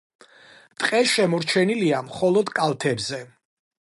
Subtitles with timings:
[0.83, 3.21] ტყე შემორჩენილია მხოლოდ კალთებზე.